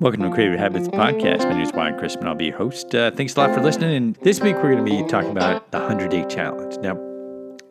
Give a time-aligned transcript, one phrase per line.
[0.00, 1.42] Welcome to Creative Habits Podcast.
[1.42, 2.28] My name is Wyatt Chrisman.
[2.28, 2.94] I'll be your host.
[2.94, 3.96] Uh, thanks a lot for listening.
[3.96, 6.76] And this week we're going to be talking about the 100 Day Challenge.
[6.76, 6.94] Now,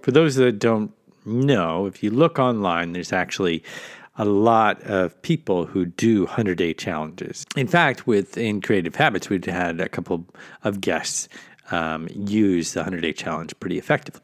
[0.01, 0.91] for those that don't
[1.23, 3.63] know, if you look online, there's actually
[4.17, 7.45] a lot of people who do 100 day challenges.
[7.55, 10.25] In fact, within Creative Habits, we've had a couple
[10.65, 11.29] of guests
[11.71, 14.21] um, use the 100 day challenge pretty effectively.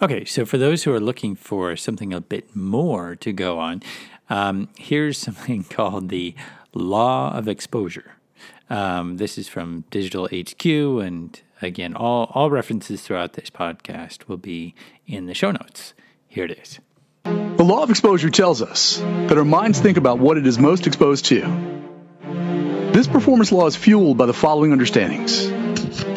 [0.00, 3.82] Okay, so for those who are looking for something a bit more to go on,
[4.30, 6.36] um, here's something called the
[6.74, 8.12] Law of Exposure.
[8.68, 14.36] Um, this is from Digital HQ, and again, all, all references throughout this podcast will
[14.36, 14.74] be
[15.06, 15.94] in the show notes.
[16.26, 16.80] Here it is.
[17.24, 20.86] The law of exposure tells us that our minds think about what it is most
[20.86, 21.40] exposed to.
[22.92, 25.48] This performance law is fueled by the following understandings.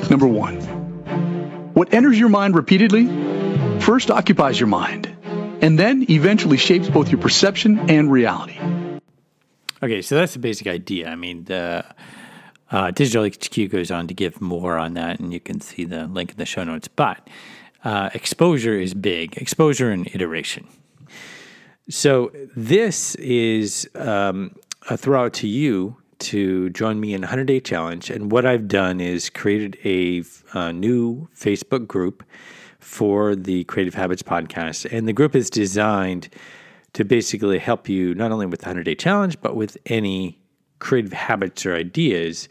[0.09, 0.59] Number one,
[1.73, 3.07] what enters your mind repeatedly
[3.79, 5.07] first occupies your mind,
[5.61, 8.57] and then eventually shapes both your perception and reality.
[9.83, 11.09] Okay, so that's the basic idea.
[11.09, 11.85] I mean, the
[12.71, 16.07] uh, Digital HQ goes on to give more on that, and you can see the
[16.07, 16.87] link in the show notes.
[16.87, 17.27] But
[17.83, 20.67] uh, exposure is big, exposure and iteration.
[21.89, 24.55] So this is um,
[24.89, 28.09] a throw out to you to join me in 100 Day Challenge.
[28.09, 32.23] And what I've done is created a, a new Facebook group
[32.79, 34.91] for the Creative Habits podcast.
[34.91, 36.29] And the group is designed
[36.97, 40.35] to basically help you not only with the 100 day challenge, but with any
[40.79, 42.49] creative habits or ideas.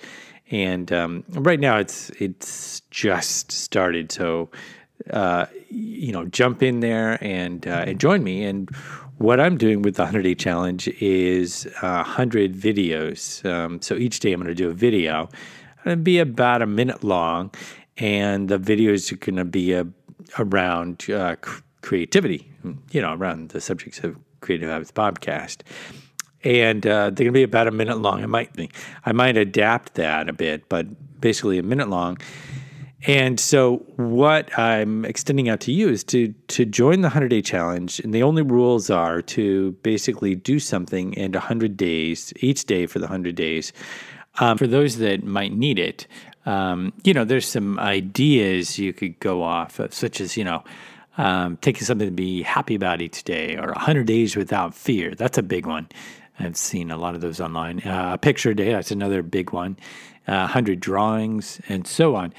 [0.52, 4.48] And um, right now, it's it's just started, so
[5.10, 8.44] uh, you know, jump in there and uh, and join me.
[8.44, 8.70] And
[9.18, 13.44] what I'm doing with the 100 day challenge is uh, 100 videos.
[13.44, 15.28] Um, so each day, I'm going to do a video.
[15.84, 17.50] It'll be about a minute long,
[17.96, 19.88] and the videos are going to be a,
[20.38, 21.34] around uh,
[21.80, 22.48] creativity.
[22.90, 25.62] You know, around the subjects of Creative Habits podcast.
[26.44, 28.22] And uh, they're going to be about a minute long.
[28.22, 28.50] I might
[29.04, 30.86] I might adapt that a bit, but
[31.20, 32.18] basically a minute long.
[33.06, 37.42] And so, what I'm extending out to you is to to join the 100 day
[37.42, 38.00] challenge.
[38.00, 42.98] And the only rules are to basically do something in 100 days, each day for
[42.98, 43.72] the 100 days.
[44.38, 46.06] Um, for those that might need it,
[46.46, 50.62] um, you know, there's some ideas you could go off of, such as, you know,
[51.18, 55.14] um, taking something to be happy about each day, or 100 days without fear.
[55.14, 55.88] That's a big one.
[56.38, 57.80] I've seen a lot of those online.
[57.80, 59.78] Uh, a picture a day, that's another big one.
[60.28, 62.34] Uh, 100 drawings, and so on.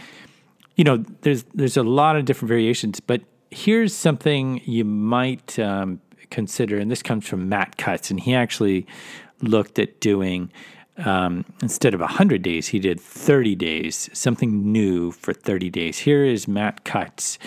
[0.75, 5.99] You know, there's there's a lot of different variations, but here's something you might um,
[6.29, 8.85] consider, and this comes from Matt Cutts, and he actually
[9.41, 10.51] looked at doing
[10.97, 15.99] um, instead of 100 days, he did 30 days, something new for 30 days.
[15.99, 17.37] Here is Matt Cutts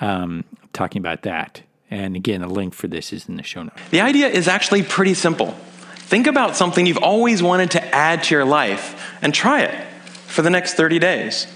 [0.00, 1.62] um, talking about that.
[1.90, 3.80] And again, a link for this is in the show notes.
[3.90, 5.56] The idea is actually pretty simple.
[5.94, 9.86] Think about something you've always wanted to add to your life and try it
[10.26, 11.46] for the next 30 days.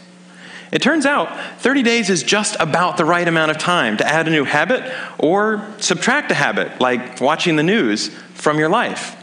[0.73, 4.29] It turns out 30 days is just about the right amount of time to add
[4.29, 9.17] a new habit or subtract a habit, like watching the news, from your life.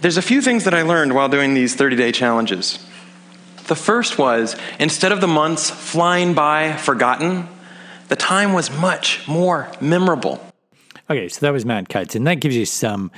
[0.00, 2.84] There's a few things that I learned while doing these 30 day challenges.
[3.68, 7.48] The first was instead of the months flying by forgotten,
[8.08, 10.40] the time was much more memorable.
[11.08, 13.10] Okay, so that was Matt Cutts, and that gives you some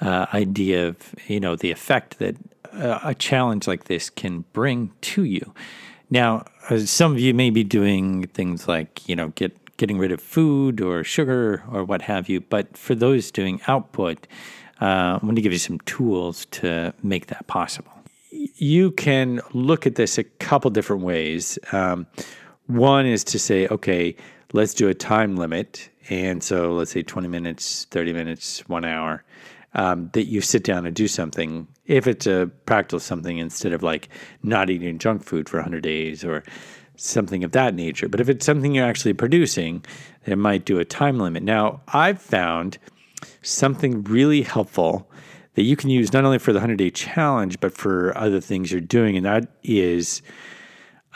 [0.00, 2.36] uh, idea of you know the effect that
[2.72, 5.54] uh, a challenge like this can bring to you.
[6.10, 10.12] Now, uh, some of you may be doing things like you know get getting rid
[10.12, 14.26] of food or sugar or what have you, but for those doing output,
[14.82, 14.84] uh,
[15.14, 17.92] I'm going to give you some tools to make that possible.
[18.30, 21.58] You can look at this a couple different ways.
[21.72, 22.06] Um,
[22.70, 24.16] one is to say, okay,
[24.52, 25.88] let's do a time limit.
[26.08, 29.24] And so let's say 20 minutes, 30 minutes, one hour,
[29.74, 31.68] um, that you sit down and do something.
[31.86, 34.08] If it's a practical something instead of like
[34.42, 36.42] not eating junk food for 100 days or
[36.96, 38.08] something of that nature.
[38.08, 39.84] But if it's something you're actually producing,
[40.26, 41.42] it might do a time limit.
[41.42, 42.78] Now, I've found
[43.42, 45.10] something really helpful
[45.54, 48.70] that you can use not only for the 100 day challenge, but for other things
[48.70, 49.16] you're doing.
[49.16, 50.22] And that is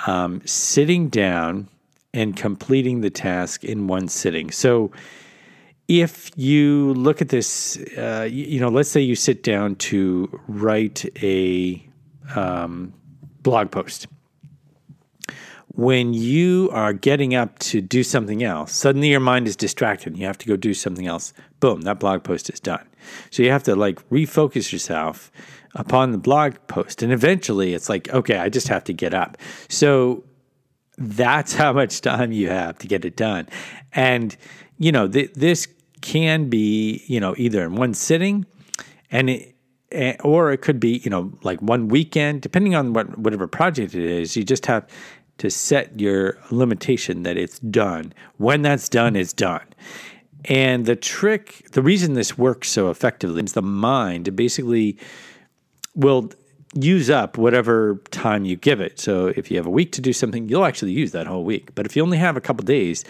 [0.07, 1.69] um, sitting down
[2.13, 4.51] and completing the task in one sitting.
[4.51, 4.93] So,
[5.87, 11.05] if you look at this, uh, you, know, let's say you sit down to write
[11.23, 11.87] a
[12.35, 12.95] um,
[13.43, 14.07] blog post.
[15.77, 20.21] When you are getting up to do something else, suddenly your mind is distracted and
[20.21, 21.33] you have to go do something else.
[21.61, 22.87] Boom, that blog post is done.
[23.31, 25.33] So you have to like refocus yourself
[25.75, 27.03] upon the blog post.
[27.03, 29.37] And eventually it's like, okay, I just have to get up.
[29.69, 30.25] So
[30.97, 33.49] that's how much time you have to get it done.
[33.93, 34.37] And,
[34.79, 35.67] you know, th- this
[36.01, 38.47] can be, you know, either in one sitting
[39.11, 39.55] and it,
[39.93, 43.95] eh, or it could be you know like one weekend, depending on what whatever project
[43.95, 44.37] it is.
[44.37, 44.87] You just have
[45.39, 48.13] to set your limitation that it's done.
[48.37, 49.67] When that's done, it's done.
[50.45, 54.99] And the trick, the reason this works so effectively is the mind basically
[55.95, 56.31] will
[56.75, 58.99] use up whatever time you give it.
[58.99, 61.75] So if you have a week to do something, you'll actually use that whole week.
[61.75, 63.05] But if you only have a couple days,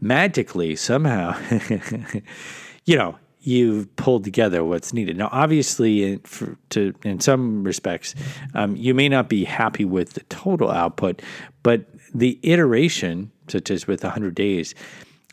[0.00, 1.38] magically somehow,
[2.84, 5.16] you know, you've pulled together what's needed.
[5.16, 8.14] Now, obviously, in, for, to, in some respects,
[8.54, 11.22] um, you may not be happy with the total output,
[11.62, 14.74] but the iteration, such as with 100 days,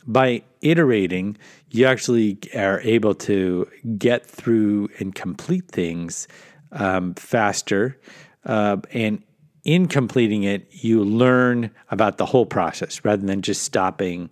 [0.06, 1.36] by iterating,
[1.70, 6.28] you actually are able to get through and complete things
[6.72, 7.98] um, faster.
[8.44, 9.22] Uh, and
[9.64, 14.28] in completing it, you learn about the whole process rather than just stopping,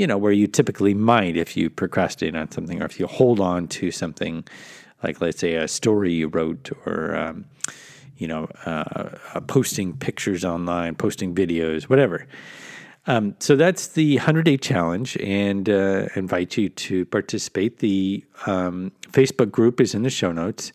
[0.00, 3.38] you know, where you typically might if you procrastinate on something or if you hold
[3.38, 4.42] on to something
[5.02, 7.44] like, let's say, a story you wrote or, um,
[8.16, 12.26] you know, uh, uh posting pictures online, posting videos, whatever.
[13.06, 17.80] Um, so that's the 100 day challenge and uh, invite you to participate.
[17.80, 20.72] The um, Facebook group is in the show notes.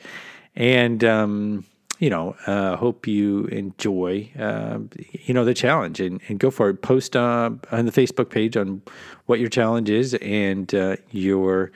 [0.55, 1.65] And, um,
[1.99, 4.79] you know, uh, hope you enjoy, uh,
[5.11, 6.81] you know, the challenge and, and go for it.
[6.81, 8.81] Post uh, on the Facebook page on
[9.25, 11.71] what your challenge is and uh, your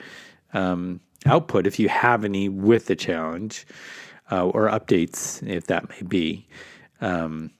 [0.52, 3.66] um, output, if you have any, with the challenge
[4.30, 6.46] uh, or updates, if that may be.
[7.00, 7.50] Um,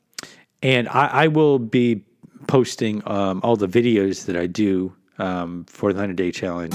[0.62, 2.04] and I, I, will be
[2.46, 6.74] posting um, all the videos that I do um, for the 100 Day Challenge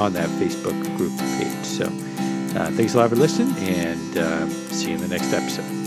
[0.00, 1.64] on that Facebook group page.
[1.64, 1.84] So,
[2.70, 5.85] thanks a lot for listening, and uh, see you in the next episode.